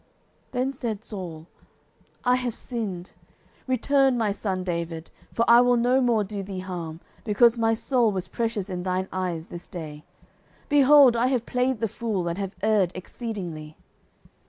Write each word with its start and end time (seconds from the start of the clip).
09:026:021 0.47 0.51
Then 0.53 0.73
said 0.73 1.03
Saul, 1.03 1.47
I 2.25 2.35
have 2.37 2.55
sinned: 2.55 3.11
return, 3.67 4.17
my 4.17 4.31
son 4.31 4.63
David: 4.63 5.11
for 5.31 5.45
I 5.47 5.61
will 5.61 5.77
no 5.77 6.01
more 6.01 6.23
do 6.23 6.41
thee 6.41 6.57
harm, 6.61 7.01
because 7.23 7.59
my 7.59 7.75
soul 7.75 8.11
was 8.11 8.27
precious 8.27 8.67
in 8.71 8.81
thine 8.81 9.07
eyes 9.13 9.45
this 9.45 9.67
day: 9.67 10.03
behold, 10.69 11.15
I 11.15 11.27
have 11.27 11.45
played 11.45 11.81
the 11.81 11.87
fool, 11.87 12.27
and 12.27 12.39
have 12.39 12.55
erred 12.63 12.91
exceedingly. 12.95 13.77